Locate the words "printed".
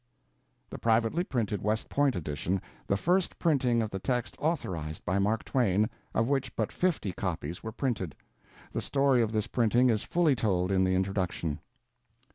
1.23-1.61, 7.71-8.15